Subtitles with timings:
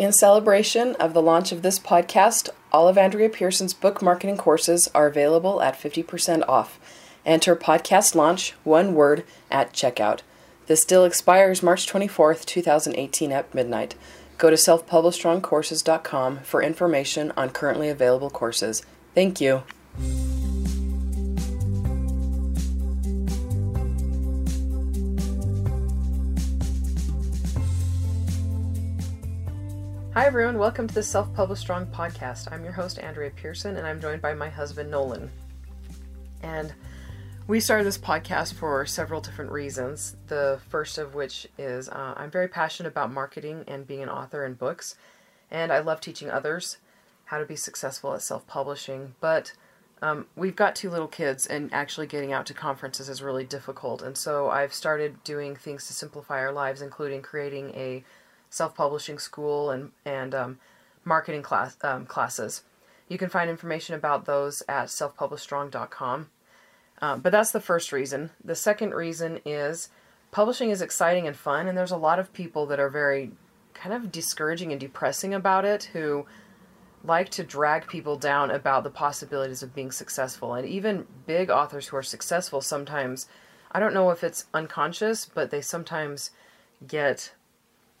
[0.00, 4.88] In celebration of the launch of this podcast, all of Andrea Pearson's book marketing courses
[4.94, 6.80] are available at 50% off.
[7.26, 10.20] Enter podcast launch, one word, at checkout.
[10.68, 13.94] This deal expires March 24th, 2018 at midnight.
[14.38, 18.82] Go to selfpublishstrongcourses.com for information on currently available courses.
[19.14, 19.64] Thank you.
[30.12, 30.58] Hi, everyone.
[30.58, 32.50] Welcome to the Self Published Strong podcast.
[32.50, 35.30] I'm your host, Andrea Pearson, and I'm joined by my husband, Nolan.
[36.42, 36.74] And
[37.46, 40.16] we started this podcast for several different reasons.
[40.26, 44.44] The first of which is uh, I'm very passionate about marketing and being an author
[44.44, 44.96] in books,
[45.48, 46.78] and I love teaching others
[47.26, 49.14] how to be successful at self publishing.
[49.20, 49.52] But
[50.02, 54.02] um, we've got two little kids, and actually getting out to conferences is really difficult.
[54.02, 58.02] And so I've started doing things to simplify our lives, including creating a
[58.50, 60.58] self-publishing school and and um,
[61.04, 62.62] marketing class um, classes.
[63.08, 66.28] You can find information about those at selfpublishstrong.com.
[67.02, 68.30] Um, but that's the first reason.
[68.44, 69.88] The second reason is
[70.30, 73.32] publishing is exciting and fun, and there's a lot of people that are very
[73.74, 76.26] kind of discouraging and depressing about it who
[77.02, 80.54] like to drag people down about the possibilities of being successful.
[80.54, 83.26] And even big authors who are successful sometimes,
[83.72, 86.30] I don't know if it's unconscious, but they sometimes
[86.86, 87.32] get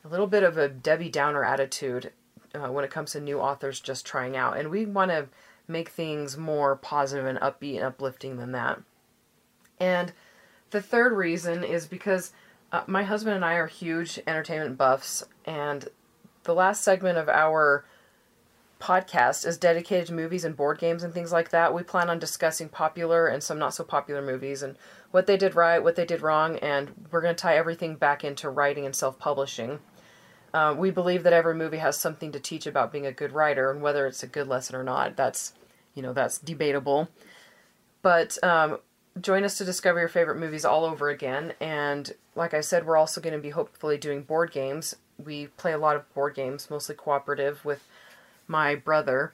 [0.04, 2.12] a little bit of a Debbie Downer attitude
[2.54, 4.56] uh, when it comes to new authors just trying out.
[4.56, 5.28] And we want to
[5.68, 8.80] make things more positive and upbeat and uplifting than that.
[9.78, 10.12] And
[10.70, 12.32] the third reason is because
[12.72, 15.88] uh, my husband and I are huge entertainment buffs, and
[16.44, 17.84] the last segment of our
[18.80, 21.74] podcast is dedicated to movies and board games and things like that.
[21.74, 24.76] We plan on discussing popular and some not so popular movies and
[25.10, 28.24] what they did right, what they did wrong, and we're going to tie everything back
[28.24, 29.80] into writing and self publishing.
[30.52, 33.70] Uh, we believe that every movie has something to teach about being a good writer,
[33.70, 35.52] and whether it's a good lesson or not, that's
[35.94, 37.08] you know that's debatable.
[38.02, 38.78] But um,
[39.20, 41.54] join us to discover your favorite movies all over again.
[41.60, 44.96] And like I said, we're also going to be hopefully doing board games.
[45.22, 47.86] We play a lot of board games, mostly cooperative with
[48.46, 49.32] my brother.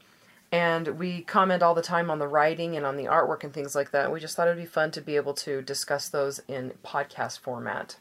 [0.52, 3.74] And we comment all the time on the writing and on the artwork and things
[3.74, 4.12] like that.
[4.12, 7.40] We just thought it would be fun to be able to discuss those in podcast
[7.40, 7.96] format.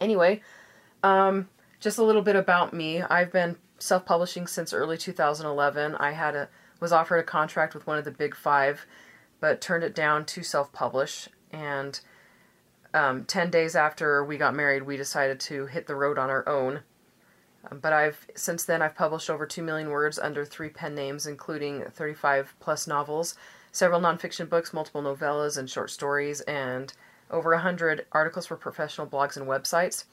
[0.00, 0.42] Anyway,
[1.02, 1.48] um,
[1.82, 3.02] just a little bit about me.
[3.02, 5.96] I've been self-publishing since early 2011.
[5.96, 6.48] I had a
[6.78, 8.86] was offered a contract with one of the big five,
[9.40, 11.28] but turned it down to self-publish.
[11.52, 12.00] And
[12.92, 16.48] um, 10 days after we got married, we decided to hit the road on our
[16.48, 16.80] own.
[17.70, 21.26] Um, but I've since then I've published over 2 million words under three pen names,
[21.26, 23.34] including 35 plus novels,
[23.72, 26.92] several nonfiction books, multiple novellas and short stories, and
[27.28, 30.04] over 100 articles for professional blogs and websites.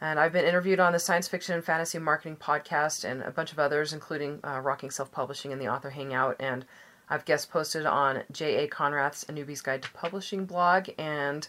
[0.00, 3.52] And I've been interviewed on the Science Fiction and Fantasy Marketing podcast and a bunch
[3.52, 6.36] of others, including uh, Rocking Self Publishing and the Author Hangout.
[6.40, 6.64] And
[7.10, 8.68] I've guest posted on J.A.
[8.68, 10.88] Konrath's A Newbie's Guide to Publishing blog.
[10.96, 11.46] And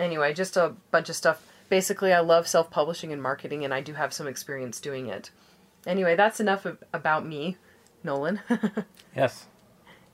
[0.00, 1.46] anyway, just a bunch of stuff.
[1.68, 5.30] Basically, I love self publishing and marketing, and I do have some experience doing it.
[5.86, 7.58] Anyway, that's enough of, about me,
[8.02, 8.40] Nolan.
[9.16, 9.46] yes.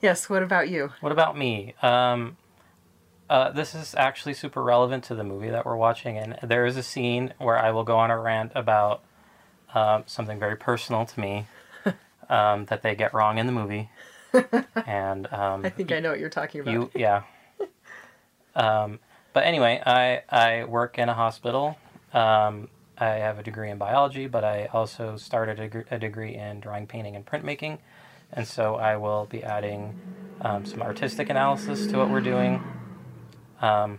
[0.00, 0.92] Yes, what about you?
[1.00, 1.75] What about me?
[1.82, 2.36] Um,
[3.31, 6.77] uh, this is actually super relevant to the movie that we're watching, and there is
[6.77, 9.03] a scene where I will go on a rant about
[9.75, 11.47] um, something very personal to me
[12.29, 13.89] um, that they get wrong in the movie.
[14.87, 16.73] and um, I think I know what you're talking about.
[16.73, 17.23] You, yeah.
[18.55, 18.99] Um,
[19.33, 21.79] but anyway, I I work in a hospital.
[22.13, 22.69] Um,
[22.99, 26.87] I have a degree in biology, but I also started a, a degree in drawing,
[26.87, 27.79] painting, and printmaking,
[28.33, 29.99] and so I will be adding
[30.43, 32.63] um, some artistic analysis to what we're doing
[33.60, 33.98] um,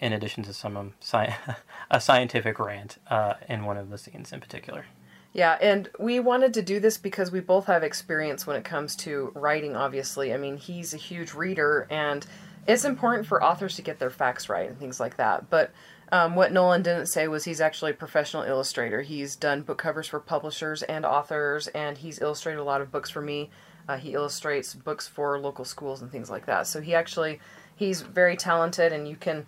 [0.00, 1.34] in addition to some um, sci-
[1.90, 4.86] a scientific rant uh, in one of the scenes in particular.
[5.32, 8.96] Yeah, and we wanted to do this because we both have experience when it comes
[8.96, 10.32] to writing, obviously.
[10.32, 12.26] I mean, he's a huge reader, and
[12.66, 15.50] it's important for authors to get their facts right and things like that.
[15.50, 15.72] But
[16.10, 19.02] um, what Nolan didn't say was he's actually a professional illustrator.
[19.02, 23.10] He's done book covers for publishers and authors, and he's illustrated a lot of books
[23.10, 23.50] for me.
[23.88, 26.66] Uh, he illustrates books for local schools and things like that.
[26.66, 27.40] So he actually
[27.76, 29.46] He's very talented, and you can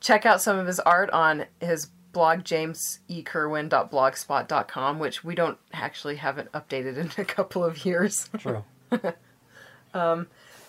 [0.00, 6.50] check out some of his art on his blog jamesekerwin.blogspot.com, which we don't actually haven't
[6.52, 8.28] updated in a couple of years.
[8.38, 8.64] True.
[9.94, 10.26] um,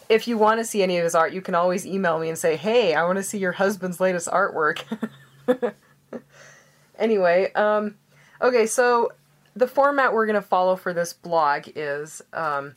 [0.07, 2.37] if you want to see any of his art, you can always email me and
[2.37, 4.83] say, "Hey, I want to see your husband's latest artwork."
[6.99, 7.95] anyway, um,
[8.41, 9.13] okay, so
[9.55, 12.75] the format we're going to follow for this blog is um,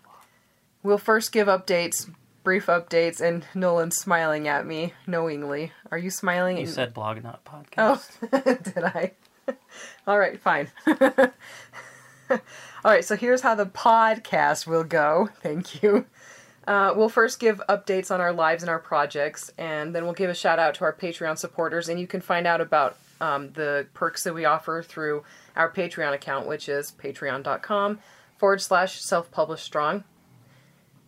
[0.83, 2.09] we'll first give updates
[2.45, 5.73] brief updates, and Nolan's smiling at me knowingly.
[5.91, 6.59] Are you smiling?
[6.59, 8.11] You said blog, not podcast.
[8.23, 9.13] Oh, did I?
[10.07, 10.69] All right, fine.
[12.31, 12.39] All
[12.85, 15.31] right, so here's how the podcast will go.
[15.43, 16.07] Thank you.
[16.67, 20.31] Uh, we'll first give updates on our lives and our projects, and then we'll give
[20.31, 21.89] a shout out to our Patreon supporters.
[21.89, 25.25] And you can find out about um, the perks that we offer through
[25.57, 27.99] our Patreon account, which is patreon.com
[28.39, 30.05] forward slash self published strong.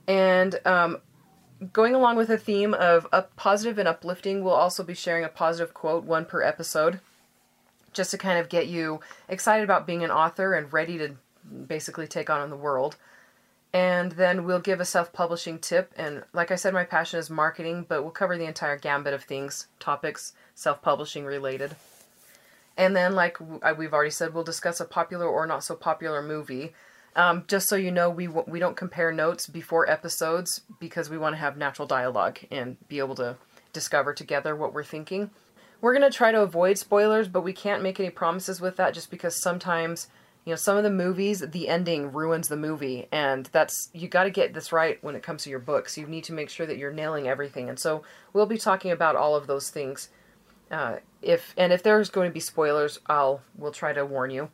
[0.07, 0.99] And um,
[1.73, 5.29] going along with the theme of up positive and uplifting, we'll also be sharing a
[5.29, 7.01] positive quote, one per episode,
[7.93, 11.17] just to kind of get you excited about being an author and ready to
[11.67, 12.97] basically take on the world.
[13.73, 15.93] And then we'll give a self publishing tip.
[15.97, 19.25] And like I said, my passion is marketing, but we'll cover the entire gambit of
[19.25, 21.77] things, topics, self publishing related.
[22.77, 23.39] And then, like
[23.77, 26.75] we've already said, we'll discuss a popular or not so popular movie.
[27.17, 31.33] Um, just so you know, we we don't compare notes before episodes because we want
[31.33, 33.37] to have natural dialogue and be able to
[33.73, 35.31] discover together what we're thinking.
[35.81, 39.11] We're gonna try to avoid spoilers, but we can't make any promises with that just
[39.11, 40.09] because sometimes
[40.45, 44.25] you know some of the movies the ending ruins the movie and that's you got
[44.25, 46.65] to get this right when it comes to your books you need to make sure
[46.65, 48.03] that you're nailing everything and so
[48.33, 50.09] we'll be talking about all of those things
[50.71, 54.49] uh, if and if there's going to be spoilers i'll we'll try to warn you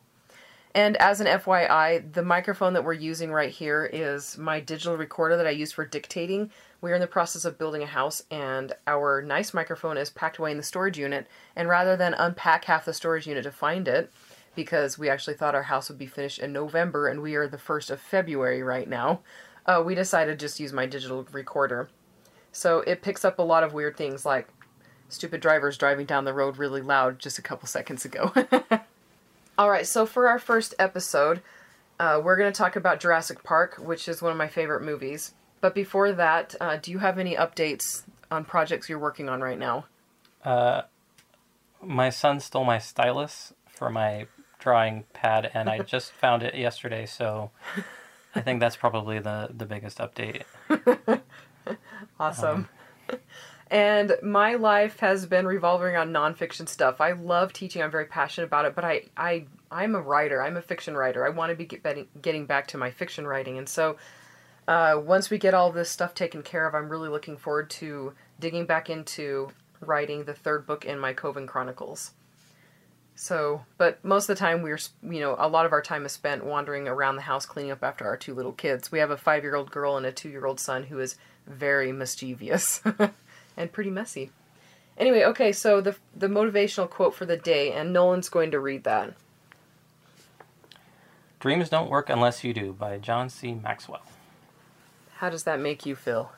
[0.75, 5.37] and as an FYI, the microphone that we're using right here is my digital recorder
[5.37, 6.49] that I use for dictating.
[6.81, 10.49] We're in the process of building a house, and our nice microphone is packed away
[10.49, 11.27] in the storage unit.
[11.55, 14.11] And rather than unpack half the storage unit to find it,
[14.55, 17.57] because we actually thought our house would be finished in November, and we are the
[17.57, 19.19] 1st of February right now,
[19.67, 21.89] uh, we decided to just use my digital recorder.
[22.51, 24.47] So it picks up a lot of weird things like
[25.07, 28.33] stupid drivers driving down the road really loud just a couple seconds ago.
[29.55, 31.41] All right, so for our first episode,
[31.99, 35.35] uh, we're going to talk about Jurassic Park, which is one of my favorite movies.
[35.61, 39.59] But before that, uh, do you have any updates on projects you're working on right
[39.59, 39.85] now?
[40.43, 40.81] Uh,
[41.83, 44.25] my son stole my stylus for my
[44.57, 47.51] drawing pad, and I just found it yesterday, so
[48.33, 50.43] I think that's probably the, the biggest update.
[52.19, 52.67] awesome.
[53.09, 53.19] Um,
[53.73, 57.01] and my life has been revolving around nonfiction stuff.
[57.01, 57.81] I love teaching.
[57.81, 60.43] I'm very passionate about it, but I, I, I'm a writer.
[60.43, 61.25] I'm a fiction writer.
[61.25, 63.97] I want to be get, getting back to my fiction writing, and so
[64.67, 68.13] uh, once we get all this stuff taken care of, I'm really looking forward to
[68.39, 69.49] digging back into
[69.81, 72.11] writing the third book in my Coven Chronicles.
[73.15, 76.11] So, but most of the time we're, you know, a lot of our time is
[76.11, 78.91] spent wandering around the house cleaning up after our two little kids.
[78.91, 81.15] We have a five year old girl and a two year old son who is
[81.47, 82.81] very mischievous.
[83.57, 84.31] and pretty messy.
[84.97, 88.83] Anyway, okay, so the the motivational quote for the day, and Nolan's going to read
[88.83, 89.13] that.
[91.39, 93.53] Dreams don't work unless you do, by John C.
[93.53, 94.03] Maxwell.
[95.15, 96.31] How does that make you feel?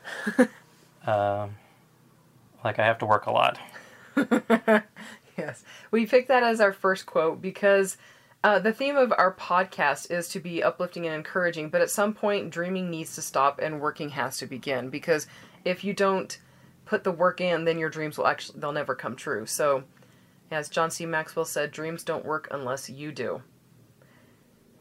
[1.06, 1.56] um,
[2.64, 3.60] like I have to work a lot.
[5.38, 7.98] yes, we picked that as our first quote because
[8.44, 12.14] uh, the theme of our podcast is to be uplifting and encouraging, but at some
[12.14, 15.28] point, dreaming needs to stop and working has to begin because
[15.64, 16.38] if you don't
[16.86, 19.46] put the work in, then your dreams will actually they'll never come true.
[19.46, 19.84] So,
[20.52, 21.06] as John C.
[21.06, 23.42] Maxwell said, dreams don't work unless you do.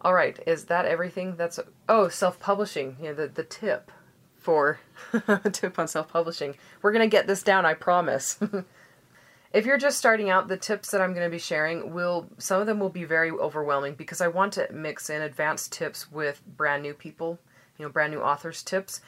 [0.02, 1.36] All right, is that everything?
[1.36, 1.58] That's
[1.88, 2.98] oh, self-publishing.
[3.00, 3.90] Yeah, the the tip
[4.36, 4.78] for
[5.52, 6.56] tip on self-publishing.
[6.82, 8.38] We're gonna get this down, I promise.
[9.54, 12.60] if you're just starting out, the tips that I'm going to be sharing will some
[12.60, 16.42] of them will be very overwhelming because I want to mix in advanced tips with
[16.44, 17.38] brand new people,
[17.78, 19.00] you know, brand new authors tips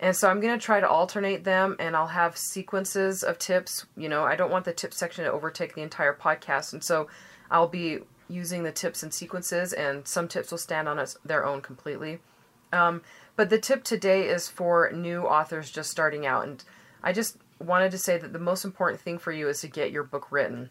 [0.00, 3.86] and so I'm going to try to alternate them and I'll have sequences of tips.
[3.96, 6.72] You know, I don't want the tip section to overtake the entire podcast.
[6.72, 7.08] And so
[7.50, 11.60] I'll be using the tips and sequences and some tips will stand on their own
[11.60, 12.20] completely.
[12.72, 13.02] Um,
[13.36, 16.46] but the tip today is for new authors just starting out.
[16.46, 16.64] And
[17.02, 19.92] I just wanted to say that the most important thing for you is to get
[19.92, 20.70] your book written.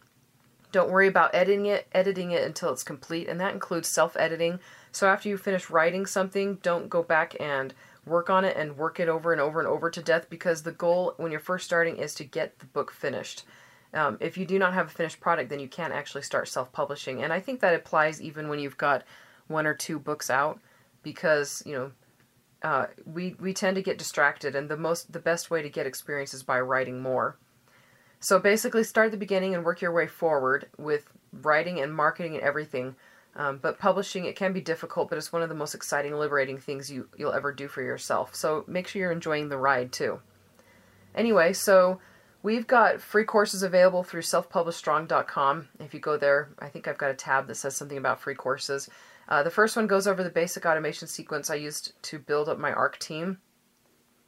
[0.71, 4.59] Don't worry about editing it, editing it until it's complete, and that includes self-editing.
[4.91, 8.99] So after you finish writing something, don't go back and work on it and work
[8.99, 11.97] it over and over and over to death because the goal when you're first starting
[11.97, 13.43] is to get the book finished.
[13.93, 17.21] Um, if you do not have a finished product, then you can't actually start self-publishing.
[17.23, 19.03] And I think that applies even when you've got
[19.47, 20.59] one or two books out
[21.03, 21.91] because, you know,
[22.63, 25.85] uh, we, we tend to get distracted and the most the best way to get
[25.85, 27.37] experience is by writing more.
[28.19, 32.35] So basically start at the beginning and work your way forward with writing and marketing
[32.35, 32.95] and everything
[33.35, 36.57] um, but publishing, it can be difficult, but it's one of the most exciting, liberating
[36.57, 38.35] things you, you'll ever do for yourself.
[38.35, 40.19] So make sure you're enjoying the ride too.
[41.15, 41.99] Anyway, so
[42.43, 45.69] we've got free courses available through selfpublishstrong.com.
[45.79, 48.35] If you go there, I think I've got a tab that says something about free
[48.35, 48.89] courses.
[49.27, 52.59] Uh, the first one goes over the basic automation sequence I used to build up
[52.59, 53.39] my ARC team.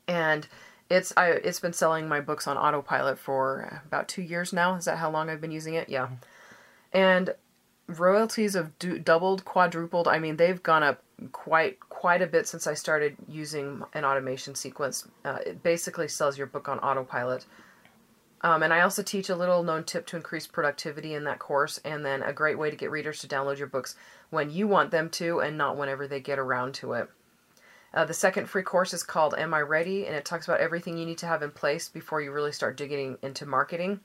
[0.08, 0.48] And
[0.90, 4.76] it's I it's been selling my books on autopilot for about two years now.
[4.76, 5.90] Is that how long I've been using it?
[5.90, 6.10] Yeah.
[6.94, 7.34] And
[7.88, 10.08] royalties have du- doubled, quadrupled.
[10.08, 11.02] I mean, they've gone up
[11.32, 15.08] quite quite a bit since I started using an automation sequence.
[15.24, 17.46] Uh, it basically sells your book on autopilot.
[18.42, 21.80] Um, and I also teach a little known tip to increase productivity in that course,
[21.84, 23.96] and then a great way to get readers to download your books
[24.30, 27.10] when you want them to and not whenever they get around to it.
[27.94, 30.06] Uh, the second free course is called Am I Ready?
[30.06, 32.76] and it talks about everything you need to have in place before you really start
[32.76, 34.02] digging into marketing.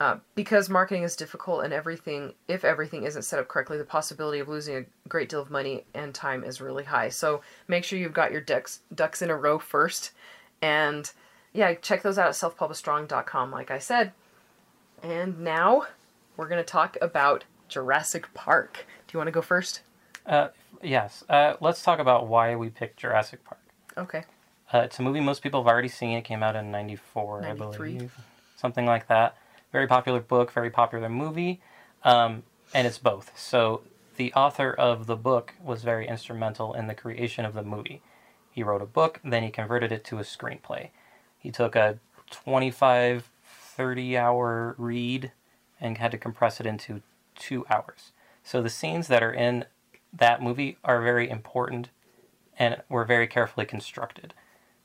[0.00, 4.38] Uh, because marketing is difficult and everything, if everything isn't set up correctly, the possibility
[4.38, 7.08] of losing a great deal of money and time is really high.
[7.08, 10.12] So make sure you've got your ducks ducks in a row first,
[10.62, 11.10] and
[11.52, 14.12] yeah, check those out at selfpublishstrong.com, like I said.
[15.02, 15.86] And now
[16.36, 18.86] we're gonna talk about Jurassic Park.
[19.08, 19.80] Do you want to go first?
[20.26, 20.48] Uh,
[20.80, 21.24] yes.
[21.28, 23.60] Uh, let's talk about why we picked Jurassic Park.
[23.96, 24.22] Okay.
[24.72, 26.16] Uh, it's a movie most people have already seen.
[26.16, 28.14] It came out in '94, I believe,
[28.56, 29.36] something like that.
[29.72, 31.60] Very popular book, very popular movie,
[32.04, 32.42] um,
[32.74, 33.32] and it's both.
[33.38, 33.82] So
[34.16, 38.02] the author of the book was very instrumental in the creation of the movie.
[38.50, 40.88] He wrote a book, then he converted it to a screenplay.
[41.38, 41.98] He took a
[42.30, 45.32] 25, 30 hour read
[45.80, 47.02] and had to compress it into
[47.36, 48.12] two hours.
[48.42, 49.66] So the scenes that are in
[50.12, 51.90] that movie are very important
[52.58, 54.34] and were very carefully constructed.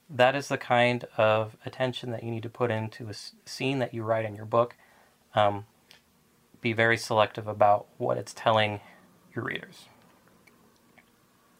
[0.09, 3.13] That is the kind of attention that you need to put into a
[3.47, 4.75] scene that you write in your book.
[5.33, 5.65] Um,
[6.61, 8.79] be very selective about what it's telling
[9.33, 9.87] your readers.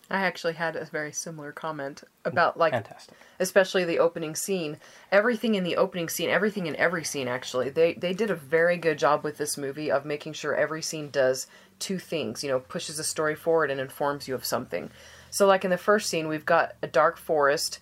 [0.10, 3.16] I actually had a very similar comment about like Fantastic.
[3.40, 4.78] especially the opening scene.
[5.12, 7.70] Everything in the opening scene, everything in every scene actually.
[7.70, 11.10] They they did a very good job with this movie of making sure every scene
[11.10, 11.48] does
[11.80, 14.92] two things, you know, pushes the story forward and informs you of something.
[15.32, 17.80] So like in the first scene, we've got a dark forest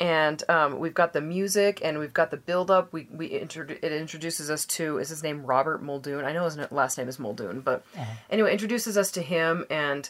[0.00, 2.92] and um, we've got the music and we've got the build up.
[2.92, 6.24] We we introdu- it introduces us to is his name Robert Muldoon.
[6.24, 7.84] I know his last name is Muldoon, but
[8.30, 10.08] anyway, introduces us to him and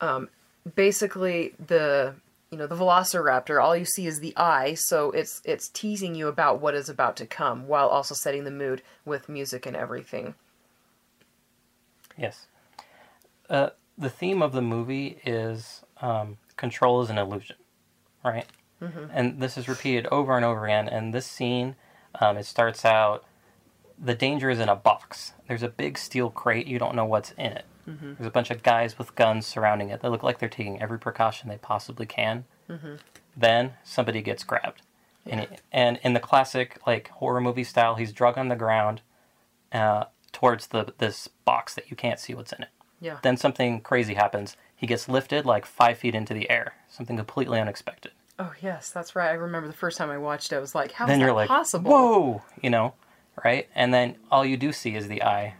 [0.00, 0.28] um,
[0.74, 2.14] basically the
[2.50, 6.26] you know the velociraptor all you see is the eye so it's it's teasing you
[6.26, 10.34] about what is about to come while also setting the mood with music and everything
[12.20, 12.46] Yes.
[13.48, 17.56] Uh, the theme of the movie is um, control is an illusion,
[18.22, 18.46] right?
[19.12, 20.88] And this is repeated over and over again.
[20.88, 21.76] And this scene,
[22.20, 23.24] um, it starts out
[24.02, 25.32] the danger is in a box.
[25.46, 26.66] There's a big steel crate.
[26.66, 27.64] You don't know what's in it.
[27.86, 30.00] There's a bunch of guys with guns surrounding it.
[30.00, 32.44] They look like they're taking every precaution they possibly can.
[33.36, 34.82] Then somebody gets grabbed.
[35.26, 39.02] And, it, and in the classic like horror movie style, he's drug on the ground
[39.72, 42.68] uh, towards the this box that you can't see what's in it.
[43.00, 44.56] yeah Then something crazy happens.
[44.74, 46.74] He gets lifted like five feet into the air.
[46.88, 48.12] Something completely unexpected.
[48.40, 50.92] Oh yes that's right i remember the first time i watched it i was like
[50.92, 52.94] how is then that you're like, possible whoa, you know,
[53.44, 53.68] right?
[53.74, 55.54] And then all you do see is the eye.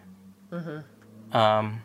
[0.50, 1.36] Mm-hmm.
[1.36, 1.82] Um,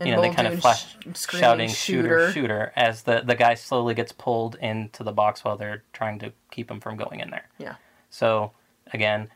[0.00, 3.54] and you know, they kind of flash sh- shouting shooter, shooter, as the, the guy
[3.54, 7.30] slowly gets pulled into the box while they're trying to keep him from going in
[7.30, 7.48] there.
[7.58, 7.74] yeah
[8.10, 8.52] So,
[8.92, 9.30] again,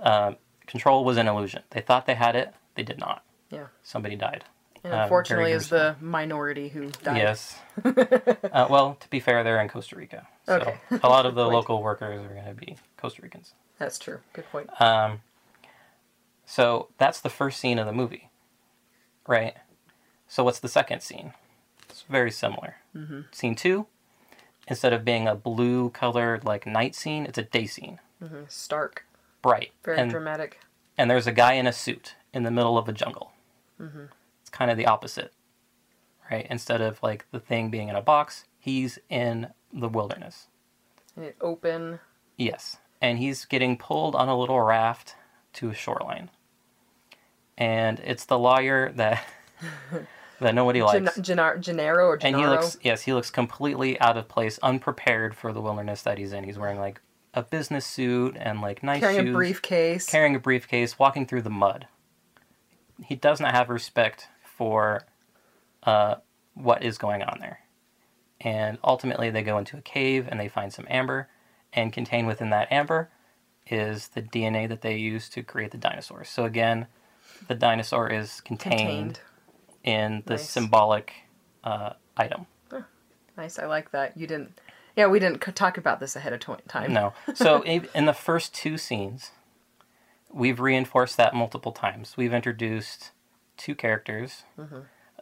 [0.00, 0.36] um,
[0.66, 1.62] control was an illusion.
[1.70, 3.24] They thought they had it, they did not.
[3.50, 4.44] yeah Somebody died.
[4.84, 7.58] And Uh, unfortunately is the minority who died Yes.
[7.84, 10.26] uh, well, to be fair, they're in Costa Rica.
[10.46, 10.78] So Okay.
[11.02, 13.52] a lot of the local workers are going to be Costa Ricans.
[13.78, 15.20] that's true good point Um,
[16.46, 18.30] so that's the first scene of the movie,
[19.26, 19.54] right?
[20.26, 21.32] So what's the second scene?
[21.88, 22.76] It's very similar.
[22.96, 23.20] Mm-hmm.
[23.32, 23.86] Scene two,
[24.66, 28.00] instead of being a blue colored like night scene, it's a day scene,
[28.48, 29.04] stark
[29.42, 30.58] bright, very and dramatic
[30.96, 33.32] and there's a guy in a suit in the middle of a jungle.
[33.80, 34.04] Mm-hmm.
[34.48, 35.34] It's kind of the opposite,
[36.30, 36.46] right?
[36.48, 40.46] Instead of like the thing being in a box, he's in the wilderness.
[41.14, 42.00] and it open
[42.38, 45.16] Yes, and he's getting pulled on a little raft
[45.54, 46.30] to a shoreline,
[47.58, 49.22] and it's the lawyer that
[50.40, 51.18] that nobody likes.
[51.18, 55.52] Genar- Gennaro or and he looks yes, he looks completely out of place, unprepared for
[55.52, 56.44] the wilderness that he's in.
[56.44, 57.02] He's wearing like
[57.34, 61.42] a business suit and like nice carrying shoes, a briefcase carrying a briefcase, walking through
[61.42, 61.86] the mud.
[63.04, 64.28] He does not have respect
[64.58, 65.04] for
[65.84, 66.16] uh,
[66.54, 67.60] what is going on there.
[68.40, 71.28] And ultimately, they go into a cave and they find some amber,
[71.72, 73.10] and contained within that amber
[73.66, 76.28] is the DNA that they use to create the dinosaurs.
[76.28, 76.86] So again,
[77.46, 79.20] the dinosaur is contained, contained
[79.84, 80.48] in the Nice.
[80.48, 81.12] symbolic
[81.64, 82.46] uh, item.
[83.36, 84.16] Nice, I like that.
[84.16, 84.58] You didn't.
[84.96, 86.92] Yeah, we didn't talk about this ahead of time.
[86.92, 87.12] No.
[87.34, 87.62] So
[87.94, 89.30] in the first two scenes,
[90.32, 92.16] we've reinforced that multiple times.
[92.16, 93.12] We've introduced
[93.58, 94.44] two characters,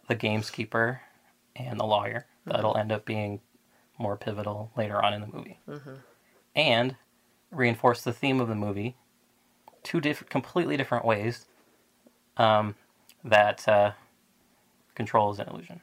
[0.08, 1.00] the gameskeeper
[1.56, 2.26] and the lawyer.
[2.46, 3.40] That'll end up being
[3.98, 5.58] more pivotal later on in the movie.
[6.54, 6.96] And
[7.50, 8.96] reinforce the theme of the movie
[9.82, 11.46] two different, completely different ways.
[12.36, 12.74] Um,
[13.24, 13.92] that uh,
[14.94, 15.80] control is an illusion.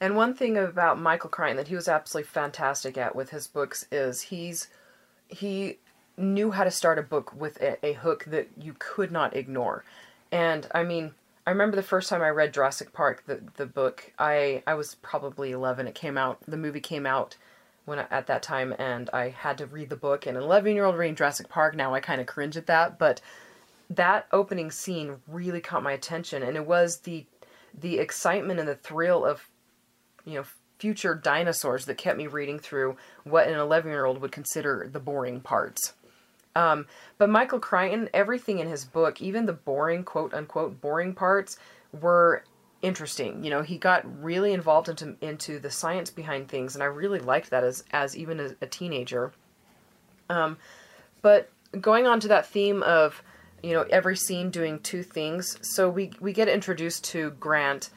[0.00, 3.86] And one thing about Michael Crichton that he was absolutely fantastic at with his books
[3.92, 4.68] is he's
[5.28, 5.78] he
[6.16, 9.84] knew how to start a book with a, a hook that you could not ignore.
[10.32, 11.12] And I mean,
[11.46, 14.12] I remember the first time I read Jurassic Park, the the book.
[14.18, 15.86] I I was probably eleven.
[15.86, 16.38] It came out.
[16.48, 17.36] The movie came out
[17.84, 20.26] when at that time, and I had to read the book.
[20.26, 22.98] And an eleven year old reading Jurassic Park now, I kind of cringe at that.
[22.98, 23.20] But
[23.90, 27.26] that opening scene really caught my attention, and it was the
[27.78, 29.48] the excitement and the thrill of
[30.24, 30.44] you know
[30.78, 34.98] future dinosaurs that kept me reading through what an 11 year old would consider the
[34.98, 35.92] boring parts
[36.56, 36.86] um,
[37.18, 41.58] but michael crichton everything in his book even the boring quote unquote boring parts
[41.92, 42.42] were
[42.82, 43.44] interesting.
[43.44, 47.20] You know he got really involved into into the science behind things and i really
[47.20, 49.32] liked that as as even a, a teenager.
[50.28, 50.58] Um,
[51.22, 53.22] but going on to that theme of
[53.62, 57.90] you know every scene doing two things so we we get introduced to grant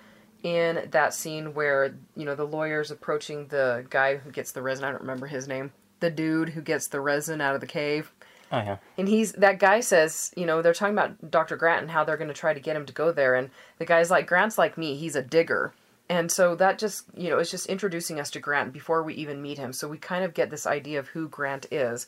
[0.44, 4.86] in that scene where you know the lawyer's approaching the guy who gets the resin
[4.86, 5.72] i don't remember his name
[6.02, 8.12] the dude who gets the resin out of the cave
[8.56, 11.92] Oh yeah, and he's that guy says you know they're talking about dr grant and
[11.92, 14.28] how they're going to try to get him to go there and the guy's like
[14.28, 15.74] grant's like me he's a digger.
[16.08, 19.42] And so that just you know it's just introducing us to grant before we even
[19.42, 19.74] meet him.
[19.74, 22.06] So we kind of get this idea of who grant is.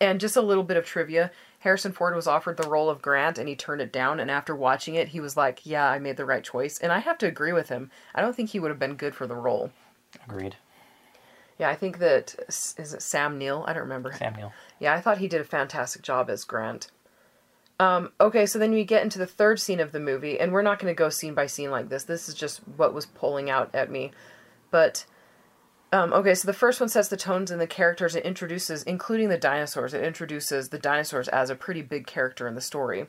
[0.00, 3.36] And just a little bit of trivia harrison ford was offered the role of grant
[3.36, 6.16] and he turned it down and after watching it he was like yeah i made
[6.16, 6.78] the right choice.
[6.78, 7.90] And i have to agree with him.
[8.14, 9.70] I don't think he would have been good for the role.
[10.24, 10.56] Agreed.
[11.60, 14.52] Yeah i think that is it sam neill i don't remember Samuel.
[14.80, 16.90] yeah, I thought he did a fantastic job as Grant.
[17.80, 20.60] Um, okay, so then we get into the third scene of the movie, and we're
[20.60, 22.04] not going to go scene by scene like this.
[22.04, 24.10] This is just what was pulling out at me.
[24.70, 25.06] But,
[25.90, 28.14] um, okay, so the first one sets the tones and the characters.
[28.14, 32.54] It introduces, including the dinosaurs, it introduces the dinosaurs as a pretty big character in
[32.54, 33.06] the story.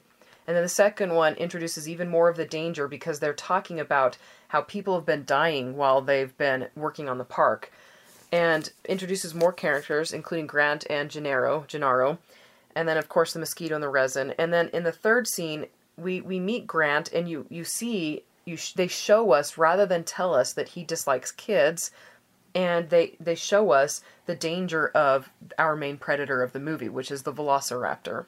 [0.48, 4.17] And then the second one introduces even more of the danger because they're talking about
[4.48, 7.74] how people have been dying while they've been working on the park
[8.31, 12.17] and introduces more characters, including Grant and Gennaro, Gennaro,
[12.75, 14.33] and then of course the mosquito and the resin.
[14.37, 15.65] And then in the third scene,
[15.98, 20.03] we we meet Grant, and you you see you sh- they show us rather than
[20.03, 21.91] tell us that he dislikes kids,
[22.55, 27.11] and they they show us the danger of our main predator of the movie, which
[27.11, 28.25] is the Velociraptor.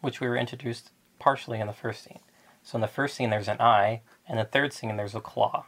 [0.00, 2.20] which we were introduced partially in the first scene.
[2.62, 5.66] So in the first scene, there's an eye, and the third scene, there's a claw.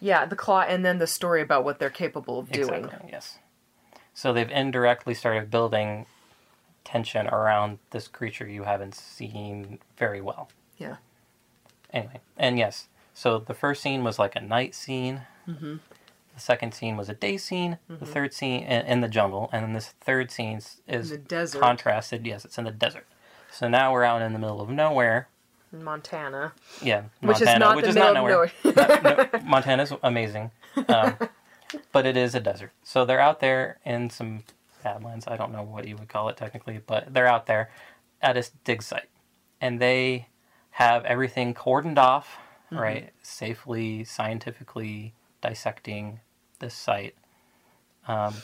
[0.00, 2.84] Yeah, the claw, and then the story about what they're capable of doing.
[2.84, 3.08] Exactly.
[3.12, 3.38] Yes.
[4.14, 6.06] So they've indirectly started building
[6.84, 10.48] tension around this creature you haven't seen very well.
[10.78, 10.96] Yeah.
[11.92, 15.22] Anyway, and yes, so the first scene was like a night scene.
[15.48, 15.76] Mm-hmm.
[16.34, 17.78] The second scene was a day scene.
[17.88, 21.18] The third scene in, in the jungle, and then this third scene is In the
[21.18, 21.60] desert.
[21.60, 22.26] contrasted.
[22.26, 23.06] Yes, it's in the desert.
[23.50, 25.28] So now we're out in the middle of nowhere.
[25.72, 26.52] Montana.
[26.82, 28.50] Yeah, Which is not which the is not nowhere.
[28.64, 29.28] nowhere.
[29.34, 30.50] No, Montana's amazing,
[30.88, 31.16] um,
[31.92, 32.72] but it is a desert.
[32.82, 34.44] So they're out there in some
[34.82, 35.26] badlands.
[35.26, 37.70] I don't know what you would call it technically, but they're out there
[38.22, 39.08] at a dig site,
[39.60, 40.28] and they
[40.72, 42.38] have everything cordoned off,
[42.70, 42.82] Mm-hmm.
[42.82, 43.10] right?
[43.22, 46.20] Safely, scientifically dissecting
[46.58, 47.14] this site.
[48.06, 48.34] Um,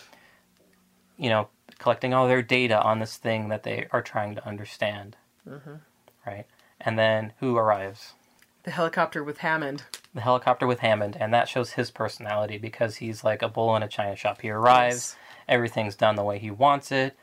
[1.19, 5.17] you know, collecting all their data on this thing that they are trying to understand,
[5.49, 5.75] Mm-hmm.
[6.27, 6.47] right?
[6.81, 8.15] And then who arrives?
[8.65, 9.85] The helicopter with Hammond.
[10.15, 13.83] the helicopter with Hammond, and that shows his personality because he's like a bull in
[13.83, 14.41] a china shop.
[14.41, 15.17] He arrives,
[15.49, 17.17] everything's done the way he wants it.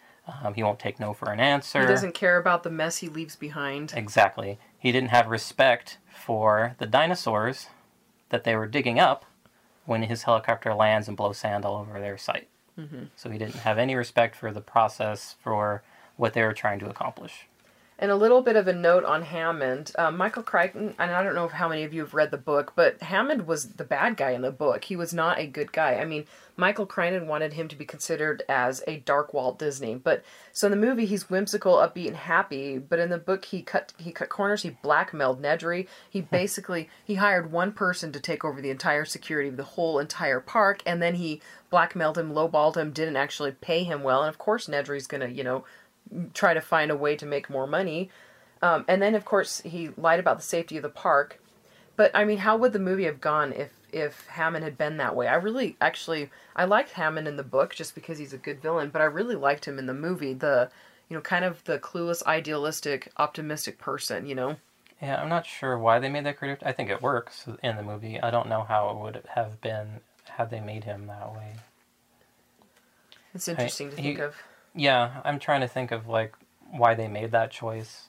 [0.43, 1.81] Um, he won't take no for an answer.
[1.81, 3.93] He doesn't care about the mess he leaves behind.
[3.95, 4.59] Exactly.
[4.77, 7.67] He didn't have respect for the dinosaurs
[8.29, 9.25] that they were digging up
[9.85, 12.47] when his helicopter lands and blows sand all over their site.
[12.79, 13.05] Mm-hmm.
[13.15, 15.83] So he didn't have any respect for the process for
[16.17, 17.47] what they were trying to accomplish.
[18.01, 19.91] And a little bit of a note on Hammond.
[19.95, 22.73] Uh, Michael Crichton, and I don't know how many of you have read the book,
[22.75, 24.85] but Hammond was the bad guy in the book.
[24.85, 25.93] He was not a good guy.
[25.97, 26.25] I mean,
[26.57, 29.95] Michael Crichton wanted him to be considered as a dark Walt Disney.
[29.95, 32.77] But so in the movie, he's whimsical, upbeat, and happy.
[32.77, 34.63] But in the book, he cut he cut corners.
[34.63, 35.87] He blackmailed Nedry.
[36.09, 39.99] He basically he hired one person to take over the entire security of the whole
[39.99, 44.21] entire park, and then he blackmailed him, lowballed him, didn't actually pay him well.
[44.21, 45.63] And of course, Nedry's gonna you know
[46.33, 48.09] try to find a way to make more money.
[48.61, 51.39] Um, and then, of course, he lied about the safety of the park.
[51.95, 55.15] But I mean, how would the movie have gone if if Hammond had been that
[55.15, 55.27] way?
[55.27, 58.89] I really, actually, I liked Hammond in the book just because he's a good villain,
[58.89, 60.33] but I really liked him in the movie.
[60.33, 60.71] The
[61.09, 64.25] you know, kind of the clueless, idealistic, optimistic person.
[64.25, 64.57] You know.
[65.01, 66.65] Yeah, I'm not sure why they made that creative.
[66.65, 68.19] I think it works in the movie.
[68.19, 71.53] I don't know how it would have been had they made him that way.
[73.33, 74.35] It's interesting to he- think of.
[74.75, 76.33] Yeah, I'm trying to think of like
[76.71, 78.07] why they made that choice.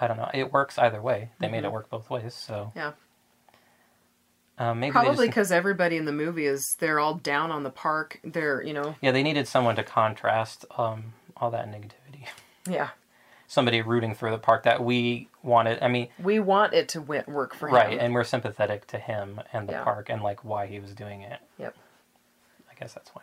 [0.00, 0.30] I don't know.
[0.34, 1.30] It works either way.
[1.38, 2.34] They made it work both ways.
[2.34, 2.92] So Yeah.
[4.58, 7.70] um, maybe Probably just, because everybody in the movie is they're all down on the
[7.70, 8.20] park.
[8.24, 12.26] They're you know yeah they needed someone to contrast um, all that negativity.
[12.68, 12.90] yeah.
[13.46, 15.80] Somebody rooting for the park that we wanted.
[15.82, 17.74] I mean, We want it to work for him.
[17.74, 19.84] right, and we're sympathetic to him and the Yeah.
[19.84, 21.38] park and like why he was doing it.
[21.58, 21.76] Yep.
[22.70, 23.22] I guess that's why.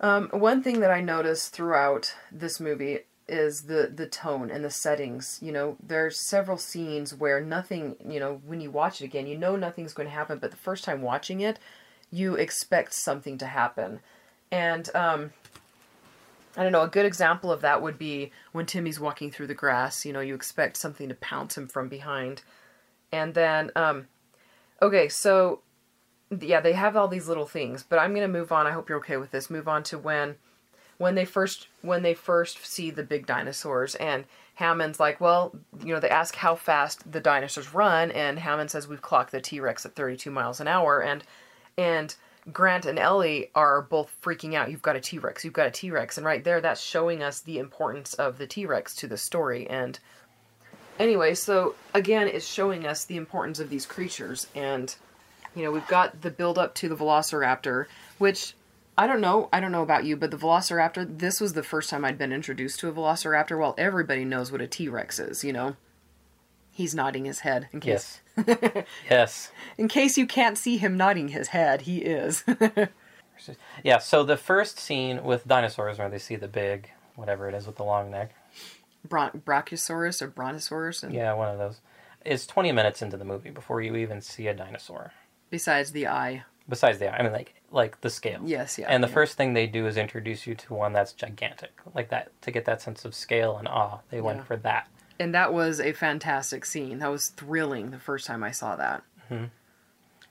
[0.00, 4.70] Um, one thing that I noticed throughout this movie is the the tone and the
[4.70, 5.38] settings.
[5.42, 7.96] You know, there's several scenes where nothing.
[8.08, 10.56] You know, when you watch it again, you know nothing's going to happen, but the
[10.56, 11.58] first time watching it,
[12.10, 14.00] you expect something to happen,
[14.50, 15.32] and um,
[16.56, 16.82] I don't know.
[16.82, 20.04] A good example of that would be when Timmy's walking through the grass.
[20.04, 22.42] You know, you expect something to pounce him from behind,
[23.12, 24.06] and then um,
[24.80, 25.60] okay, so
[26.40, 28.66] yeah, they have all these little things, but I'm gonna move on.
[28.66, 29.50] I hope you're okay with this.
[29.50, 30.36] Move on to when,
[30.98, 35.94] when they first when they first see the big dinosaurs, and Hammond's like, well, you
[35.94, 39.60] know, they ask how fast the dinosaurs run, and Hammond says we've clocked the T
[39.60, 41.24] Rex at 32 miles an hour, and
[41.76, 42.14] and
[42.52, 44.70] Grant and Ellie are both freaking out.
[44.70, 45.44] You've got a T Rex.
[45.44, 48.46] You've got a T Rex, and right there, that's showing us the importance of the
[48.46, 49.68] T Rex to the story.
[49.68, 49.98] And
[50.98, 54.94] anyway, so again, it's showing us the importance of these creatures and
[55.58, 57.86] you know, we've got the build up to the Velociraptor,
[58.18, 58.54] which
[58.96, 59.48] I don't know.
[59.52, 62.32] I don't know about you, but the Velociraptor, this was the first time I'd been
[62.32, 63.58] introduced to a Velociraptor.
[63.58, 65.76] Well, everybody knows what a T Rex is, you know.
[66.70, 68.84] He's nodding his head in case Yes.
[69.10, 69.52] yes.
[69.78, 72.44] in case you can't see him nodding his head, he is.
[73.84, 73.98] Yeah.
[73.98, 77.76] So the first scene with dinosaurs, where they see the big whatever it is with
[77.76, 78.34] the long neck.
[79.08, 81.80] Bron- Brachiosaurus or Brontosaurus and Yeah, one of those.
[82.24, 85.12] Is 20 minutes into the movie before you even see a dinosaur.
[85.50, 86.44] Besides the eye.
[86.68, 87.16] Besides the, eye.
[87.18, 88.40] I mean, like like the scale.
[88.44, 88.86] Yes, yeah.
[88.88, 89.14] And the yeah.
[89.14, 92.64] first thing they do is introduce you to one that's gigantic, like that, to get
[92.64, 93.98] that sense of scale and awe.
[94.10, 94.88] They went for that.
[95.20, 96.98] and that was a fantastic scene.
[97.00, 99.02] That was thrilling the first time I saw that.
[99.28, 99.44] Hmm.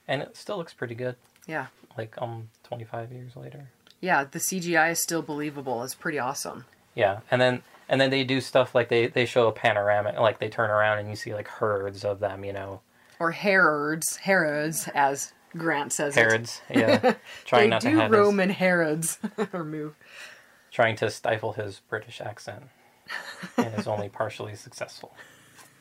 [0.06, 1.66] And it still looks pretty good, Yeah.
[1.96, 3.68] like um 25 years later.
[4.00, 5.82] Yeah, the CGI is still believable.
[5.84, 6.64] It's pretty awesome.
[6.94, 10.38] Yeah, and then and then they do stuff like they they show a panoramic, like
[10.38, 12.80] they turn around and you see like herds of them, you know,
[13.20, 16.62] Or Herods, Herods, as Grant says it.
[16.70, 19.18] Yeah, trying they not do to have roam his, in Herods
[19.52, 19.94] or move.
[20.70, 22.64] trying to stifle his British accent,
[23.56, 25.14] and is only partially successful.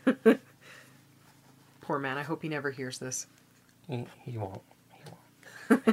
[1.81, 2.17] Poor man.
[2.17, 3.27] I hope he never hears this.
[3.87, 4.61] He, he won't.
[4.93, 5.03] He
[5.69, 5.83] won't.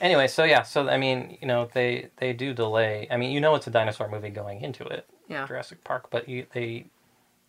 [0.00, 3.06] anyway, so yeah, so I mean, you know, they they do delay.
[3.10, 5.46] I mean, you know, it's a dinosaur movie going into it, Yeah.
[5.46, 6.86] Jurassic Park, but you they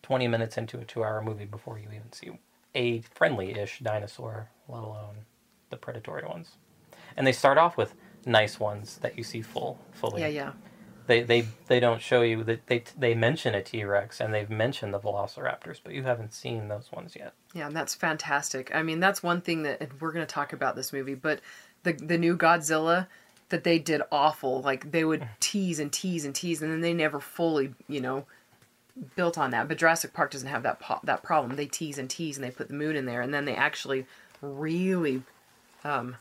[0.02, 2.30] twenty minutes into a two-hour movie before you even see
[2.74, 5.26] a friendly-ish dinosaur, let alone
[5.70, 6.56] the predatory ones.
[7.16, 7.94] And they start off with
[8.26, 10.22] nice ones that you see full fully.
[10.22, 10.52] Yeah, yeah.
[11.06, 14.94] They they they don't show you that they they mention a T-Rex and they've mentioned
[14.94, 17.34] the Velociraptors, but you haven't seen those ones yet.
[17.54, 18.74] Yeah, and that's fantastic.
[18.74, 21.40] I mean, that's one thing that and we're going to talk about this movie, but
[21.82, 23.08] the the new Godzilla
[23.52, 24.62] that they did awful.
[24.62, 25.28] Like they would mm.
[25.38, 28.26] tease and tease and tease, and then they never fully, you know,
[29.16, 29.68] built on that.
[29.68, 31.56] But Jurassic Park doesn't have that po- that problem.
[31.56, 34.06] They tease and tease, and they put the moon in there, and then they actually
[34.40, 35.22] really,
[35.84, 36.16] um,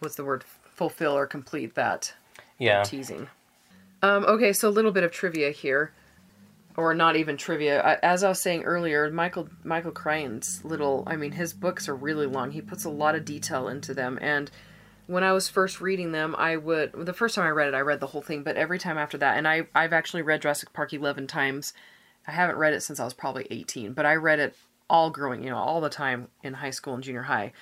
[0.00, 0.44] what's the word?
[0.74, 2.14] Fulfill or complete that
[2.58, 2.82] Yeah.
[2.82, 3.28] teasing.
[4.02, 5.92] Um, okay, so a little bit of trivia here,
[6.76, 7.82] or not even trivia.
[7.82, 11.04] I, as I was saying earlier, Michael Michael Crichton's little.
[11.06, 12.52] I mean, his books are really long.
[12.52, 14.50] He puts a lot of detail into them, and
[15.10, 17.80] when I was first reading them, I would the first time I read it, I
[17.80, 20.72] read the whole thing, but every time after that, and I I've actually read Jurassic
[20.72, 21.72] Park eleven times.
[22.28, 24.56] I haven't read it since I was probably eighteen, but I read it
[24.88, 27.52] all growing, you know, all the time in high school and junior high.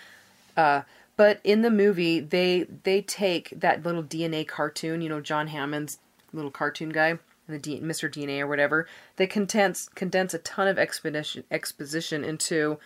[0.58, 0.82] Uh,
[1.16, 5.98] but in the movie, they they take that little DNA cartoon, you know, John Hammond's
[6.34, 8.12] little cartoon guy, the D, Mr.
[8.12, 8.86] DNA or whatever.
[9.16, 12.78] They condense condense a ton of exposition exposition into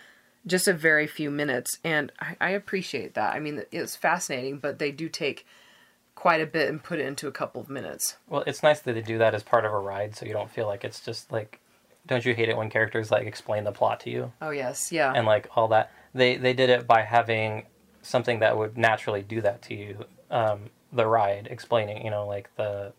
[0.45, 3.33] just a very few minutes, and I, I appreciate that.
[3.33, 5.45] I mean, it's fascinating, but they do take
[6.15, 8.17] quite a bit and put it into a couple of minutes.
[8.27, 10.51] Well, it's nice that they do that as part of a ride, so you don't
[10.51, 11.59] feel like it's just like.
[12.05, 15.13] Don't you hate it when characters like explain the plot to you Oh yes, yeah,
[15.15, 15.89] and like all that?
[16.13, 17.63] They they did it by having
[18.01, 20.05] something that would naturally do that to you.
[20.29, 22.91] Um, the ride explaining, you know, like the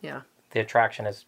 [0.00, 0.22] yeah.
[0.50, 1.26] the attraction is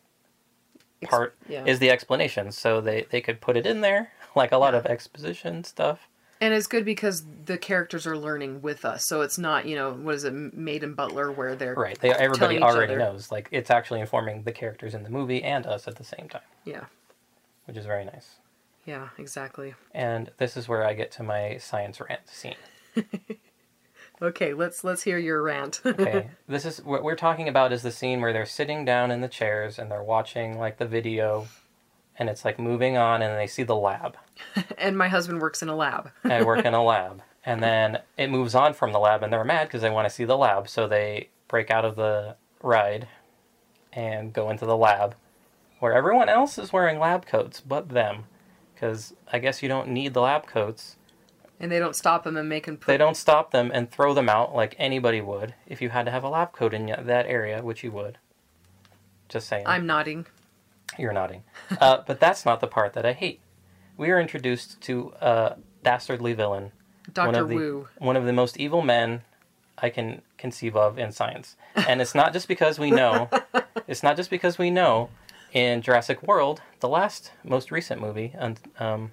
[1.03, 1.65] part yeah.
[1.65, 4.81] is the explanation, so they they could put it in there like a lot Yeah.
[4.81, 6.09] of exposition stuff.
[6.43, 9.93] And it's good because the characters are learning with us, so it's not you know
[9.93, 11.99] what is it, Maid and Butler, where they're Right.
[12.01, 12.99] They everybody each already other.
[12.99, 13.31] knows.
[13.31, 16.41] Like it's actually informing the characters in the movie and us at the same time,
[16.65, 16.85] yeah,
[17.67, 18.37] which is very nice.
[18.87, 19.75] yeah, exactly.
[19.93, 22.55] And this is where I get to my science rant scene.
[24.23, 25.81] Okay, let's let's hear your rant.
[25.87, 29.21] Okay, this is what we're talking about is the scene where they're sitting down in
[29.21, 31.47] the chairs and they're watching like the video,
[32.19, 34.17] and it's like moving on, and they see the lab.
[34.79, 36.11] And my husband works in a lab.
[36.25, 39.45] I work in a lab, and then it moves on from the lab, and they're
[39.45, 43.09] mad because they want to see the lab, so they break out of the ride
[43.93, 45.15] and go into the lab,
[45.79, 48.25] where everyone else is wearing lab coats but them,
[48.75, 50.97] because I guess you don't need the lab coats.
[51.61, 52.79] And they don't stop them and make them.
[52.79, 52.87] put.
[52.87, 56.11] They don't stop them and throw them out like anybody would if you had to
[56.11, 58.19] have a lab coat in that area, which you would.
[59.29, 59.65] Just saying.
[59.67, 60.27] I'm nodding.
[60.99, 61.45] You're nodding.
[61.81, 63.41] Uh, but that's not the part that I hate.
[63.97, 66.73] We are introduced to a dastardly villain,
[67.15, 67.43] one Dr.
[67.43, 67.89] of the Wu.
[67.99, 69.23] one of the most evil men
[69.79, 71.57] I can conceive of in science.
[71.77, 73.31] And it's not just because we know.
[73.87, 75.11] it's not just because we know.
[75.53, 79.13] In Jurassic World, the last most recent movie, and um,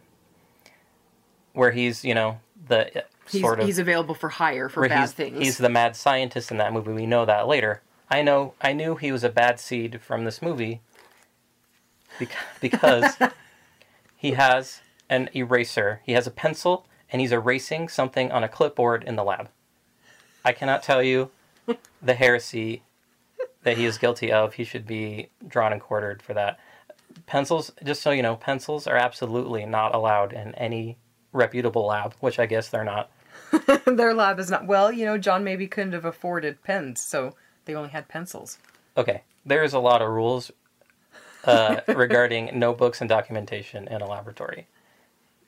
[1.58, 5.02] where he's you know the uh, He's, sort of he's available for hire for bad
[5.02, 5.38] he's, things.
[5.38, 6.93] he's the mad scientist in that movie.
[6.93, 7.82] We know that later.
[8.10, 8.54] I know.
[8.62, 10.80] I knew he was a bad seed from this movie
[12.20, 13.15] because, because
[14.15, 16.02] he has an eraser.
[16.06, 19.50] He has a pencil and he's erasing something on a clipboard in the lab.
[20.46, 21.32] I cannot tell you
[22.02, 22.84] the heresy
[23.63, 24.54] that he is guilty of.
[24.54, 26.60] He should be drawn and quartered for that.
[27.26, 30.98] Pencils, just so you know, pencils are absolutely not allowed in any
[31.34, 33.10] reputable lab, which I guess they're not.
[33.86, 34.66] Their lab is not.
[34.66, 37.36] Well, you know, John maybe couldn't have afforded pens, so
[37.66, 38.58] they only had pencils.
[38.96, 40.52] Okay, there's a lot of rules
[41.46, 44.68] uh, regarding notebooks and documentation in a laboratory.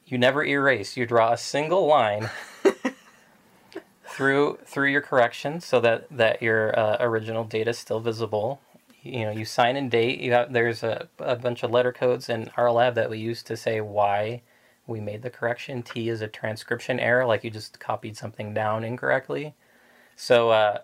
[0.05, 0.97] You never erase.
[0.97, 2.29] You draw a single line
[4.05, 8.59] through through your correction so that that your uh, original data is still visible.
[9.01, 10.19] You know, you sign and date.
[10.19, 13.43] You have there's a, a bunch of letter codes in our lab that we use
[13.43, 14.41] to say why
[14.89, 15.83] we made the correction.
[15.83, 19.53] T is a transcription error, like you just copied something down incorrectly.
[20.15, 20.79] So uh,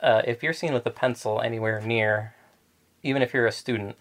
[0.00, 2.34] uh, if you're seen with a pencil anywhere near,
[3.02, 3.96] even if you're a student,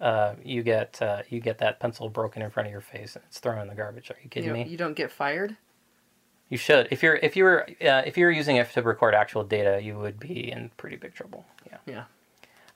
[0.00, 3.24] uh, you get uh, you get that pencil broken in front of your face and
[3.26, 4.10] it's thrown in the garbage.
[4.10, 4.64] Are you kidding You, me?
[4.64, 5.56] you don't get fired.
[6.48, 6.88] You should.
[6.90, 9.80] If you're if you were uh, if you were using it to record actual data,
[9.82, 11.44] you would be in pretty big trouble.
[11.66, 11.78] Yeah.
[11.86, 12.04] Yeah.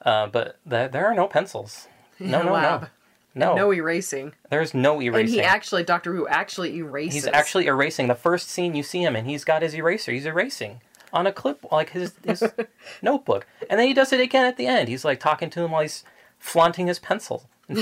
[0.03, 1.87] Uh, but th- there are no pencils.
[2.19, 2.87] No, no, no.
[3.35, 4.33] No, No erasing.
[4.51, 5.21] there's no erasing.
[5.21, 7.15] And he actually, Doctor Wu actually erases.
[7.15, 8.09] He's actually erasing.
[8.09, 10.11] The first scene you see him, and he's got his eraser.
[10.13, 10.81] He's erasing
[11.13, 12.43] on a clip, like his his
[13.03, 14.89] notebook, and then he does it again at the end.
[14.89, 16.03] He's like talking to him while he's
[16.39, 17.45] flaunting his pencil.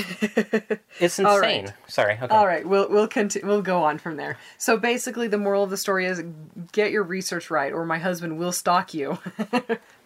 [1.00, 1.66] It's insane.
[1.66, 1.72] Right.
[1.87, 2.14] Sorry.
[2.20, 2.26] Okay.
[2.34, 3.46] All right, we'll we'll continue.
[3.48, 4.37] We'll go on from there.
[4.58, 6.22] So basically, the moral of the story is
[6.72, 9.18] get your research right, or my husband will stalk you.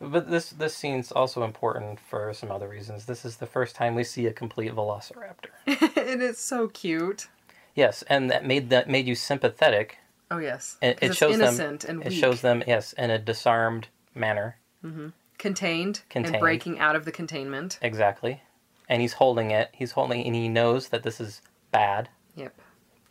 [0.00, 3.04] But this this scene's also important for some other reasons.
[3.06, 5.50] This is the first time we see a complete Velociraptor.
[5.66, 7.28] it is so cute.
[7.74, 9.98] yes, and that made that made you sympathetic.
[10.30, 12.02] Oh yes, It, 'Cause it it's shows innocent them.
[12.02, 15.08] and it shows them yes in a disarmed manner mm-hmm.
[15.38, 16.40] contained, and Contained.
[16.40, 17.78] breaking out of the containment.
[17.82, 18.42] exactly,
[18.88, 19.70] and he's holding it.
[19.72, 21.40] He's holding, and he knows that this is
[21.72, 22.08] bad.
[22.36, 22.54] Yep.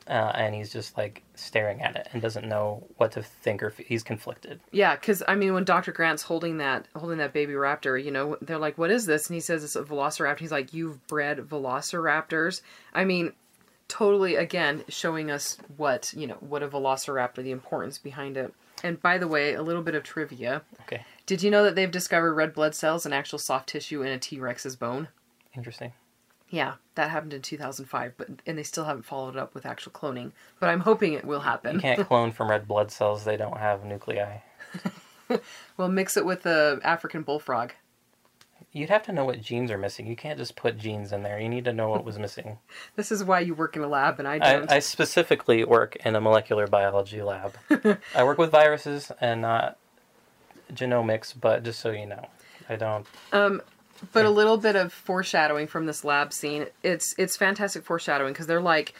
[0.07, 3.67] Uh, and he's just like staring at it and doesn't know what to think or
[3.67, 4.59] f- he's conflicted.
[4.71, 8.37] Yeah, because I mean, when Doctor Grant's holding that holding that baby raptor, you know,
[8.41, 10.39] they're like, "What is this?" And he says it's a velociraptor.
[10.39, 12.61] He's like, "You've bred velociraptors."
[12.93, 13.33] I mean,
[13.87, 18.53] totally again showing us what you know what a velociraptor, the importance behind it.
[18.83, 21.89] And by the way, a little bit of trivia: Okay, Did you know that they've
[21.89, 25.07] discovered red blood cells and actual soft tissue in a T Rex's bone?
[25.55, 25.91] interesting.
[26.49, 30.31] Yeah, that happened in 2005, but and they still haven't followed up with actual cloning.
[30.59, 31.75] But I'm hoping it will happen.
[31.75, 34.39] You can't clone from red blood cells; they don't have nuclei.
[35.75, 37.71] We'll mix it with the African bullfrog.
[38.71, 40.07] You'd have to know what genes are missing.
[40.07, 41.39] You can't just put genes in there.
[41.39, 42.57] You need to know what was missing.
[42.95, 44.71] This is why you work in a lab and I don't.
[44.71, 47.55] I, I specifically work in a molecular biology lab.
[48.15, 49.77] I work with viruses and not
[50.73, 52.27] genomics, but just so you know,
[52.67, 53.05] I don't.
[53.31, 53.61] Um,
[54.13, 56.67] but a little bit of foreshadowing from this lab scene.
[56.83, 58.93] It's it's fantastic foreshadowing because they're like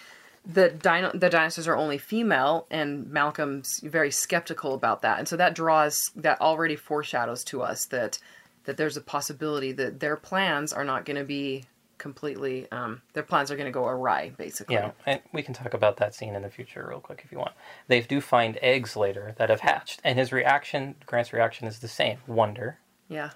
[0.46, 5.36] the dino- the dinosaurs are only female, and Malcolm's very skeptical about that, and so
[5.38, 8.20] that draws that already foreshadows to us that
[8.66, 11.64] that there's a possibility that their plans are not going to be
[11.98, 14.76] completely um, their plans are going to go awry, basically.
[14.76, 17.40] Yeah, and we can talk about that scene in the future real quick if you
[17.40, 17.54] want.
[17.88, 21.88] They do find eggs later that have hatched, and his reaction, Grant's reaction, is the
[21.88, 22.78] same: wonder,
[23.10, 23.32] yeah,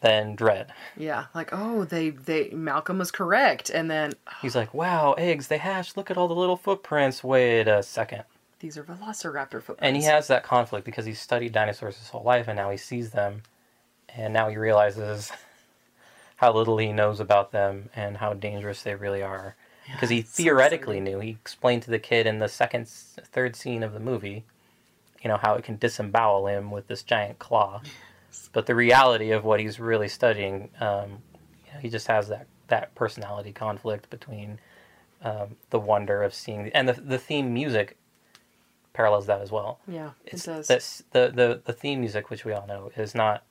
[0.00, 0.72] then dread.
[0.96, 1.26] yeah.
[1.34, 5.48] Like oh, they they Malcolm was correct, and then He's like, "Wow, eggs!
[5.48, 5.96] They hatched!
[5.96, 8.24] Look at all the little footprints." Wait a second.
[8.60, 9.82] these are Velociraptor footprints.
[9.82, 12.76] And he has that conflict because he's studied dinosaurs his whole life, and now he
[12.76, 13.42] sees them,
[14.08, 15.30] and now he realizes
[16.36, 19.56] how little he knows about them and how dangerous they really are.
[19.92, 21.18] Because he it's so theoretically knew.
[21.18, 24.44] He explained to the kid in the second, third scene of the movie,
[25.22, 27.80] you know, how it can disembowel him with this giant claw.
[28.52, 31.22] But the reality of what he's really studying, um,
[31.66, 34.58] you know, he just has that that personality conflict between
[35.22, 37.96] um, the wonder of seeing and the the theme music
[38.92, 39.78] parallels that as well.
[39.86, 40.66] Yeah, It's it does.
[40.68, 43.44] that's the the the theme music, which we all know, is not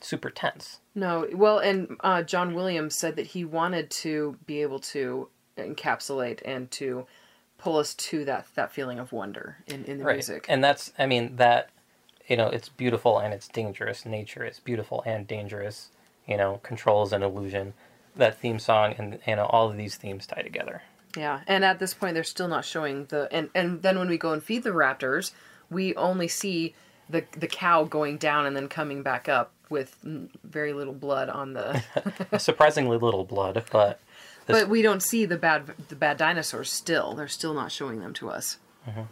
[0.00, 0.80] super tense.
[0.94, 6.40] No, well, and uh, John Williams said that he wanted to be able to encapsulate
[6.44, 7.06] and to
[7.58, 10.46] pull us to that that feeling of wonder in, in the music.
[10.48, 11.70] And that's, I mean, that,
[12.28, 14.06] you know, it's beautiful and it's dangerous.
[14.06, 15.90] Nature is beautiful and dangerous.
[16.26, 17.74] You know, controls is an illusion.
[18.14, 20.82] That theme song and, you know, all of these themes tie together.
[21.16, 24.16] Yeah, and at this point, they're still not showing the and and then when we
[24.16, 25.32] go and feed the raptors,
[25.70, 26.74] we only see
[27.08, 31.52] the the cow going down and then coming back up with very little blood on
[31.52, 31.82] the.
[32.38, 34.00] Surprisingly little blood, but
[34.46, 36.70] this, but we don't see the bad the bad dinosaurs.
[36.70, 38.58] Still, they're still not showing them to us.
[38.88, 39.02] Mm-hmm.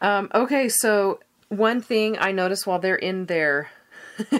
[0.00, 3.70] Um, okay, so one thing I noticed while they're in there.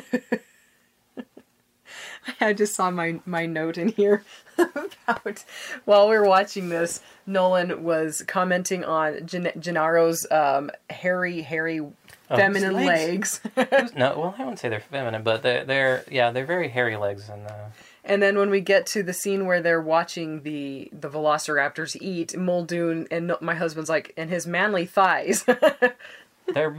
[2.40, 4.24] I just saw my, my note in here
[4.58, 5.44] about
[5.84, 11.80] while we were watching this, Nolan was commenting on Gen- Gennaro's um, hairy, hairy,
[12.30, 13.40] Oh, feminine legs.
[13.54, 13.92] legs.
[13.96, 17.28] no, well, I wouldn't say they're feminine, but they're, they're yeah, they're very hairy legs
[17.28, 17.46] and.
[17.46, 17.66] Uh,
[18.04, 22.36] and then when we get to the scene where they're watching the the Velociraptors eat,
[22.36, 25.44] Muldoon and my husband's like, and his manly thighs.
[26.52, 26.76] They're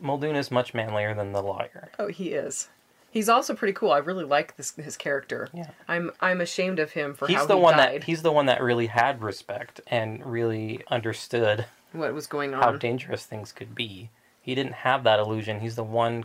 [0.00, 1.88] Muldoon is much manlier than the lawyer.
[1.98, 2.68] oh, he is.
[3.10, 3.92] He's also pretty cool.
[3.92, 5.48] I really like this his character.
[5.54, 5.70] Yeah.
[5.86, 8.00] I'm I'm ashamed of him for He's how the he one died.
[8.02, 12.60] that he's the one that really had respect and really understood what was going on,
[12.62, 14.10] how dangerous things could be.
[14.42, 15.60] He didn't have that illusion.
[15.60, 16.24] He's the one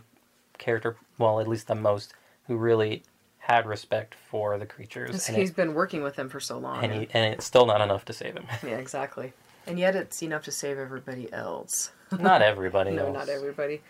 [0.58, 2.14] character, well, at least the most,
[2.48, 3.04] who really
[3.50, 5.28] had respect for the creatures.
[5.28, 6.84] And, He's it, been working with them for so long.
[6.84, 8.46] and, he, and it's still not enough to save him.
[8.64, 9.34] yeah, exactly.
[9.66, 11.92] And yet it's enough to save everybody else.
[12.20, 12.92] not everybody.
[12.96, 13.14] no, else.
[13.14, 13.82] not everybody.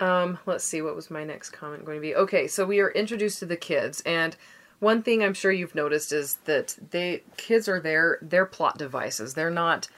[0.00, 2.16] Um, let's see, what was my next comment going to be?
[2.16, 4.36] Okay, so we are introduced to the kids, and
[4.80, 9.34] one thing I'm sure you've noticed is that they kids are their their plot devices.
[9.34, 9.88] They're not.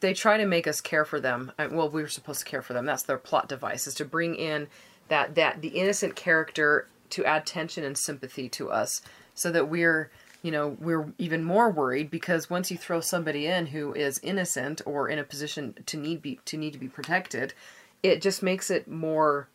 [0.00, 1.52] They try to make us care for them.
[1.56, 2.86] Uh, Well, we were supposed to care for them.
[2.86, 4.66] That's their plot device is to bring in
[5.06, 9.02] that that the innocent character to add tension and sympathy to us,
[9.34, 10.10] so that we're
[10.42, 14.80] you know we're even more worried because once you throw somebody in who is innocent
[14.86, 17.54] or in a position to need be to need to be protected,
[18.02, 19.48] it just makes it more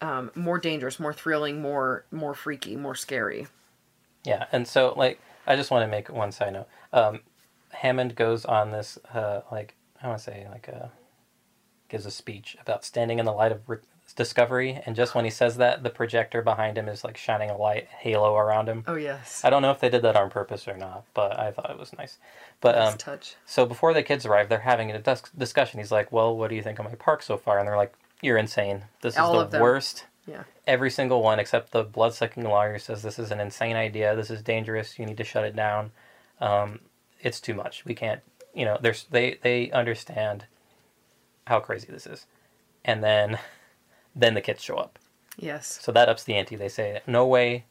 [0.00, 3.46] um, more dangerous, more thrilling, more more freaky, more scary.
[4.24, 6.68] Yeah, and so like I just want to make one side note.
[6.92, 7.20] Um,
[7.70, 10.90] Hammond goes on this uh, like I want to say like a
[11.88, 13.60] gives a speech about standing in the light of
[14.14, 17.56] discovery, and just when he says that, the projector behind him is like shining a
[17.56, 18.84] light halo around him.
[18.86, 21.50] Oh yes, I don't know if they did that on purpose or not, but I
[21.50, 22.18] thought it was nice.
[22.60, 23.36] But nice um, touch.
[23.46, 25.80] so before the kids arrive, they're having a dis- discussion.
[25.80, 27.94] He's like, "Well, what do you think of my park so far?" And they're like,
[28.20, 28.82] "You're insane.
[29.00, 33.18] This All is the worst." Yeah, Every single one except the blood-sucking lawyer says this
[33.18, 34.14] is an insane idea.
[34.14, 34.96] This is dangerous.
[34.96, 35.90] You need to shut it down.
[36.40, 36.78] Um,
[37.20, 37.84] it's too much.
[37.84, 38.20] We can't.
[38.54, 40.44] You know, there's they they understand
[41.46, 42.26] how crazy this is,
[42.84, 43.38] and then
[44.14, 44.98] then the kids show up.
[45.38, 46.56] yes, So that ups the ante.
[46.56, 47.64] They say, "No way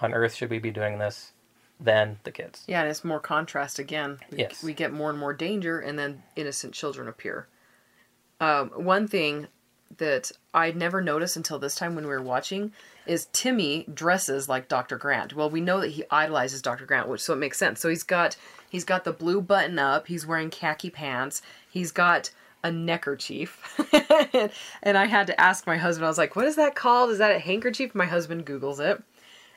[0.00, 1.32] on earth should we be doing this."
[1.80, 2.62] Then the kids.
[2.68, 4.18] yeah, and it's more contrast again.
[4.30, 4.62] We, Yes.
[4.62, 7.48] we get more and more danger, and then innocent children appear.
[8.40, 9.48] Um, one thing
[9.98, 12.72] that I'd never noticed until this time when we were watching
[13.04, 14.96] is Timmy dresses like Dr.
[14.96, 15.34] Grant.
[15.34, 16.86] Well, we know that he idolizes Dr.
[16.86, 17.80] Grant, which so it makes sense.
[17.80, 18.36] So he's got
[18.70, 22.30] he's got the blue button up, he's wearing khaki pants, he's got
[22.64, 23.80] a neckerchief.
[24.82, 27.10] and, I had to ask my husband, I was like, what is that called?
[27.10, 27.94] Is that a handkerchief?
[27.94, 29.02] My husband Googles it.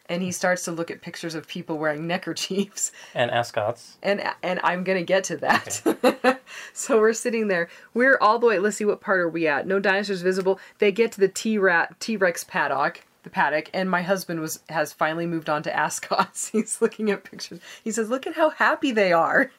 [0.08, 3.98] And he starts to look at pictures of people wearing neckerchiefs And ascots.
[4.04, 6.40] and and I'm gonna get to that.
[6.74, 7.70] so we're sitting there.
[7.96, 8.60] We're all the way.
[8.60, 9.66] Let's see what part are we at?
[9.66, 10.60] No dinosaurs visible.
[10.78, 14.60] They get to the T rat T Rex paddock, the paddock, and my husband was
[14.70, 16.50] has finally moved on to ascots.
[16.50, 17.60] He's looking at pictures.
[17.84, 19.50] He says, "Look at how happy they are."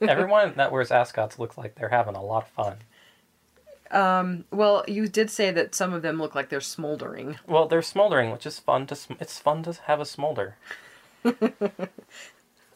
[0.00, 2.76] Everyone that wears ascots looks like they're having a lot of fun.
[3.92, 7.38] Well, you did say that some of them look like they're smoldering.
[7.46, 8.96] Well, they're smoldering, which is fun to.
[8.96, 10.56] Sm- it's fun to have a smolder.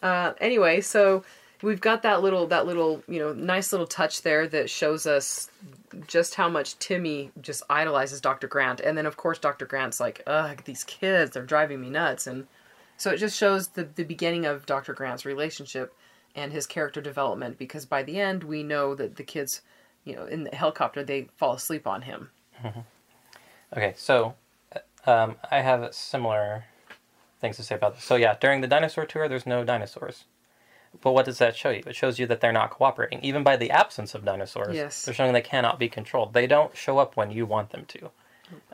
[0.05, 1.25] Uh, anyway, so
[1.63, 5.51] we've got that little that little you know nice little touch there that shows us
[6.07, 8.47] just how much Timmy just idolizes Dr.
[8.47, 9.65] Grant, and then of course Dr.
[9.65, 12.47] Grant's like, ugh, these kids, they're driving me nuts, and
[12.99, 14.93] so it just shows the the beginning of Dr.
[14.93, 15.95] Grant's relationship
[16.37, 19.63] and his character development because by the end we know that the kids,
[20.05, 22.31] you know, in the helicopter they fall asleep on him.
[23.77, 24.35] Okay, so
[24.75, 26.65] uh, um, I have similar
[27.41, 28.05] things to say about this.
[28.05, 30.25] So yeah, during the dinosaur tour, there's no dinosaurs.
[31.03, 31.83] But what does that show you?
[31.87, 34.77] It shows you that they're not cooperating, even by the absence of dinosaurs.
[34.77, 35.05] Yes.
[35.05, 36.35] They're showing they cannot be controlled.
[36.35, 38.11] They don't show up when you want them to.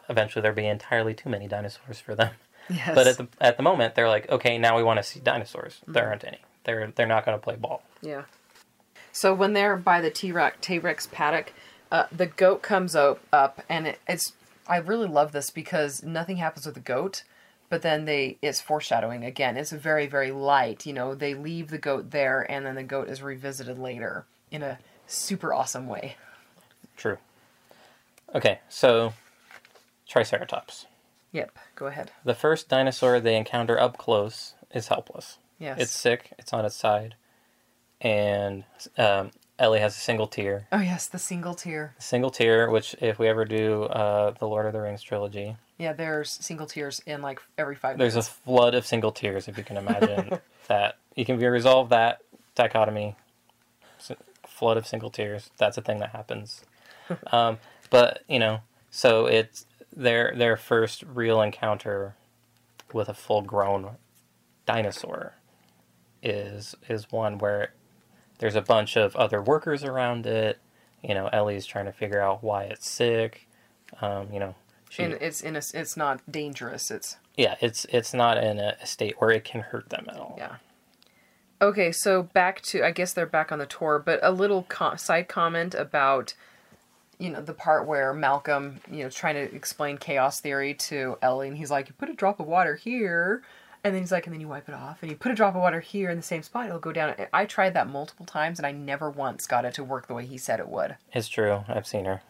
[0.08, 2.34] Eventually, there'll be entirely too many dinosaurs for them.
[2.68, 2.94] Yes.
[2.94, 5.80] But at the at the moment, they're like, okay, now we want to see dinosaurs.
[5.88, 6.40] There aren't any.
[6.64, 7.82] They're they're not going to play ball.
[8.02, 8.24] Yeah.
[9.12, 11.52] So when they're by the T-Rex, T-Rex paddock,
[11.90, 14.32] uh, the goat comes up, up and it, it's.
[14.68, 17.24] I really love this because nothing happens with the goat,
[17.68, 19.56] but then they it's foreshadowing again.
[19.56, 20.86] It's very very light.
[20.86, 24.62] You know, they leave the goat there, and then the goat is revisited later in
[24.62, 26.16] a super awesome way.
[26.96, 27.18] True.
[28.34, 29.12] Okay, so
[30.06, 30.86] Triceratops.
[31.32, 31.56] Yep.
[31.76, 32.10] Go ahead.
[32.24, 35.38] The first dinosaur they encounter up close is helpless.
[35.58, 35.80] Yes.
[35.80, 36.32] It's sick.
[36.38, 37.14] It's on its side,
[38.00, 38.64] and
[38.96, 40.66] um, Ellie has a single tear.
[40.72, 41.94] Oh yes, the single tear.
[41.98, 45.92] Single tear, which if we ever do uh, the Lord of the Rings trilogy, Yeah,
[45.92, 49.48] there's single tears in like every five there's a flood of single tears.
[49.48, 52.20] If you can imagine that, you can resolve that
[52.54, 53.16] dichotomy.
[54.46, 55.50] Flood of single tears.
[55.58, 56.64] That's a thing that happens.
[57.32, 57.58] um,
[57.90, 62.14] but you know, so it's their their first real encounter
[62.92, 63.96] with a full grown
[64.66, 65.34] dinosaur
[66.22, 67.72] is is one where
[68.40, 70.58] there's a bunch of other workers around it.
[71.02, 73.46] You know, Ellie's trying to figure out why it's sick.
[74.00, 74.54] Um, you know,
[74.88, 76.90] she, and it's in a, it's not dangerous.
[76.90, 80.34] It's yeah, it's it's not in a state where it can hurt them at all.
[80.36, 80.56] Yeah.
[81.62, 84.96] Okay, so back to I guess they're back on the tour, but a little co-
[84.96, 86.34] side comment about
[87.18, 91.48] you know the part where Malcolm you know trying to explain chaos theory to Ellie,
[91.48, 93.42] and he's like, "You put a drop of water here."
[93.82, 95.54] And then he's like, and then you wipe it off, and you put a drop
[95.54, 97.14] of water here in the same spot, it'll go down.
[97.32, 100.26] I tried that multiple times, and I never once got it to work the way
[100.26, 100.96] he said it would.
[101.12, 101.64] It's true.
[101.68, 102.20] I've seen her.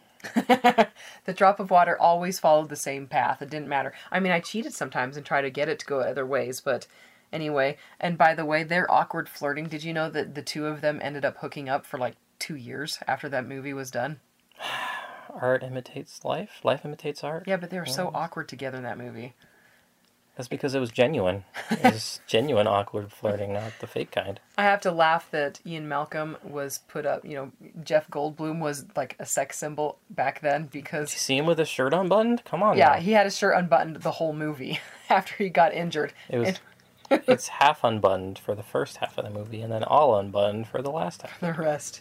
[1.24, 3.42] the drop of water always followed the same path.
[3.42, 3.92] It didn't matter.
[4.12, 6.86] I mean, I cheated sometimes and tried to get it to go other ways, but
[7.32, 7.78] anyway.
[7.98, 9.66] And by the way, their awkward flirting.
[9.66, 12.56] Did you know that the two of them ended up hooking up for like two
[12.56, 14.20] years after that movie was done?
[15.30, 16.60] Art imitates life.
[16.64, 17.44] Life imitates art.
[17.46, 19.34] Yeah, but they were so awkward together in that movie.
[20.40, 21.44] That's because it was genuine.
[21.70, 24.40] It was genuine awkward flirting, not the fake kind.
[24.56, 27.26] I have to laugh that Ian Malcolm was put up.
[27.26, 27.52] You know,
[27.84, 31.58] Jeff Goldblum was like a sex symbol back then Did you because see him with
[31.58, 32.42] his shirt unbuttoned?
[32.46, 32.78] Come on.
[32.78, 33.00] yeah, now.
[33.00, 34.80] he had his shirt unbuttoned the whole movie
[35.10, 36.14] after he got injured.
[36.30, 36.48] It was.
[36.48, 36.60] And-
[37.28, 40.80] it's half unbuttoned for the first half of the movie, and then all unbuttoned for
[40.80, 41.38] the last half.
[41.40, 42.00] the rest.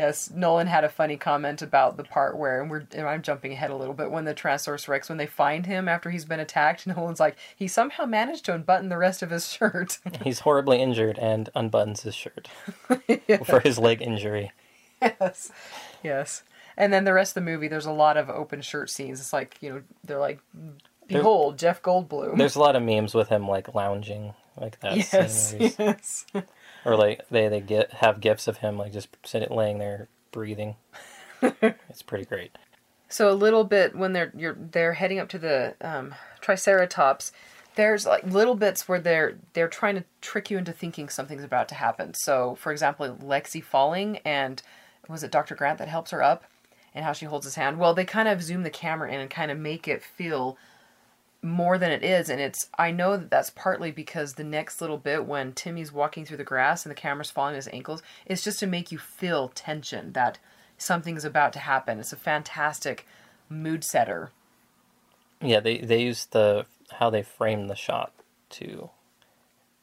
[0.00, 3.52] Yes, Nolan had a funny comment about the part where, and we're, and I'm jumping
[3.52, 6.40] ahead a little bit, when the Tyrannosaurus Rex, when they find him after he's been
[6.40, 9.98] attacked, Nolan's like, he somehow managed to unbutton the rest of his shirt.
[10.24, 12.48] He's horribly injured and unbuttons his shirt
[13.44, 14.52] for his leg injury.
[15.02, 15.52] yes,
[16.02, 16.44] yes.
[16.78, 19.20] And then the rest of the movie, there's a lot of open shirt scenes.
[19.20, 20.40] It's like, you know, they're like,
[21.08, 22.38] behold, Jeff Goldblum.
[22.38, 24.96] There's a lot of memes with him like lounging like that.
[24.96, 26.24] yes, yes.
[26.84, 30.76] Or like they they get have gifts of him like just sitting laying there breathing.
[31.42, 32.52] it's pretty great.
[33.08, 37.32] So a little bit when they're you're they're heading up to the um, Triceratops,
[37.74, 41.68] there's like little bits where they're they're trying to trick you into thinking something's about
[41.68, 42.14] to happen.
[42.14, 44.62] So for example, Lexi falling and
[45.08, 45.54] was it Dr.
[45.56, 46.44] Grant that helps her up
[46.94, 47.78] and how she holds his hand?
[47.78, 50.56] Well, they kind of zoom the camera in and kind of make it feel
[51.42, 54.98] more than it is and it's I know that that's partly because the next little
[54.98, 58.60] bit when Timmy's walking through the grass and the camera's following his ankles, it's just
[58.60, 60.38] to make you feel tension that
[60.76, 61.98] something's about to happen.
[61.98, 63.06] It's a fantastic
[63.48, 64.30] mood setter.
[65.40, 68.12] Yeah, they they use the how they frame the shot
[68.50, 68.90] to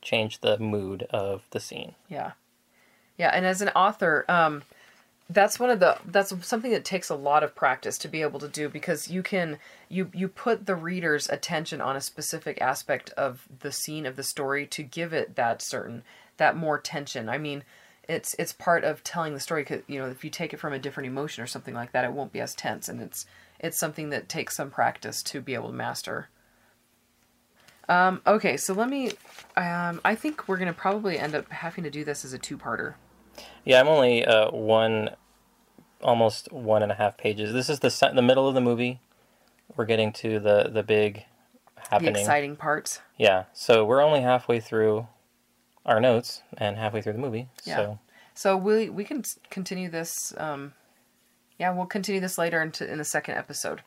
[0.01, 1.95] change the mood of the scene.
[2.08, 2.34] Yeah.
[3.18, 4.62] Yeah, and as an author, um
[5.30, 8.39] that's one of the that's something that takes a lot of practice to be able
[8.39, 9.59] to do because you can
[9.89, 14.23] you you put the reader's attention on a specific aspect of the scene of the
[14.23, 16.03] story to give it that certain
[16.38, 17.28] that more tension.
[17.28, 17.63] I mean,
[18.07, 20.71] it's it's part of telling the story 'cause, you know, if you take it from
[20.71, 23.25] a different emotion or something like that, it won't be as tense and it's
[23.59, 26.30] it's something that takes some practice to be able to master.
[27.89, 29.13] Um, okay, so let me.
[29.55, 32.95] Um, I think we're gonna probably end up having to do this as a two-parter.
[33.68, 35.09] Yeah, I'm only uh, one,
[36.01, 37.51] almost one and a half pages.
[37.51, 39.01] This is the se- the middle of the movie.
[39.76, 41.26] We're getting to the the big
[41.91, 43.01] The exciting parts.
[43.18, 45.07] Yeah, so we're only halfway through
[45.86, 47.49] our notes and halfway through the movie.
[47.65, 47.76] Yeah.
[47.76, 47.99] So
[48.36, 50.34] So we we can continue this.
[50.38, 50.74] Um,
[51.59, 53.82] yeah, we'll continue this later into in the second episode.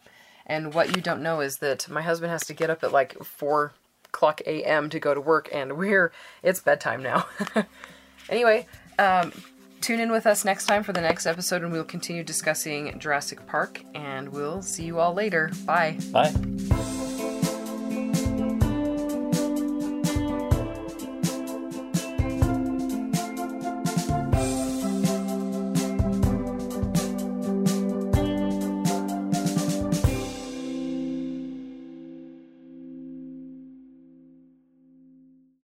[0.44, 3.16] And what you don't know is that my husband has to get up at like
[3.24, 3.72] four
[4.04, 4.90] o'clock a.m.
[4.90, 6.12] to go to work, and we're
[6.42, 7.24] it's bedtime now.
[8.28, 8.66] anyway,
[8.98, 9.32] um,
[9.80, 13.46] tune in with us next time for the next episode, and we'll continue discussing Jurassic
[13.46, 13.82] Park.
[13.94, 15.50] And we'll see you all later.
[15.64, 15.98] Bye.
[16.12, 16.32] bye.